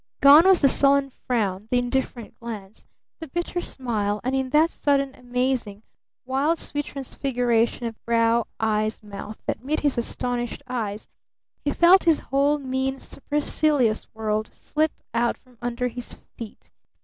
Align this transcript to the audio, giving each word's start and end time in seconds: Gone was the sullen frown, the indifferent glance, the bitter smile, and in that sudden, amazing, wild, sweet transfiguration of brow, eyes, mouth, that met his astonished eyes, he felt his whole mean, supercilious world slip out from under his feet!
Gone 0.19 0.47
was 0.47 0.61
the 0.61 0.67
sullen 0.67 1.11
frown, 1.11 1.67
the 1.69 1.77
indifferent 1.77 2.35
glance, 2.39 2.87
the 3.19 3.27
bitter 3.27 3.61
smile, 3.61 4.19
and 4.23 4.35
in 4.35 4.49
that 4.49 4.71
sudden, 4.71 5.13
amazing, 5.13 5.83
wild, 6.25 6.57
sweet 6.57 6.85
transfiguration 6.85 7.85
of 7.85 8.03
brow, 8.03 8.47
eyes, 8.59 9.03
mouth, 9.03 9.43
that 9.45 9.63
met 9.63 9.81
his 9.81 9.99
astonished 9.99 10.63
eyes, 10.67 11.07
he 11.63 11.69
felt 11.69 12.05
his 12.05 12.17
whole 12.19 12.57
mean, 12.57 12.99
supercilious 12.99 14.07
world 14.15 14.49
slip 14.51 14.91
out 15.13 15.37
from 15.37 15.59
under 15.61 15.87
his 15.87 16.15
feet! 16.35 16.71